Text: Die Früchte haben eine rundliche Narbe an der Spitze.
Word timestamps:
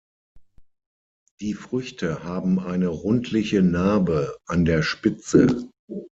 Die 1.41 1.53
Früchte 1.53 2.23
haben 2.23 2.57
eine 2.59 2.87
rundliche 2.87 3.61
Narbe 3.61 4.35
an 4.47 4.65
der 4.65 4.81
Spitze. 4.81 5.69